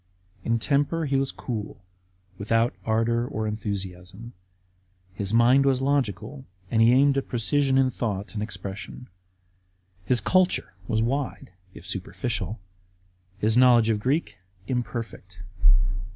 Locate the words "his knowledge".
13.37-13.89